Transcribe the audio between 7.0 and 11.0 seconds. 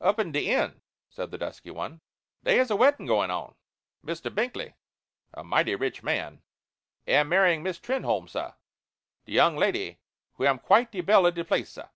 am marryin' Miss Trenholme, sah de young lady who am quite